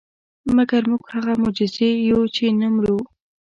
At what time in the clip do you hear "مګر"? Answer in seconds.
0.55-0.81